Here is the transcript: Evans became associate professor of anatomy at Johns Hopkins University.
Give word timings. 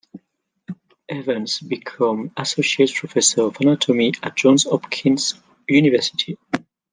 Evans 1.09 1.59
became 1.59 2.31
associate 2.35 2.91
professor 2.95 3.43
of 3.43 3.61
anatomy 3.61 4.11
at 4.23 4.35
Johns 4.35 4.63
Hopkins 4.63 5.35
University. 5.69 6.39